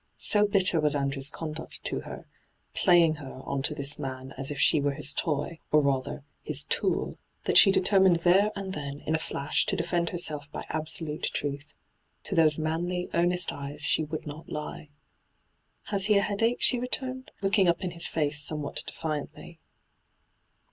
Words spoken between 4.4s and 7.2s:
if she were his toy, or, rather, his tool—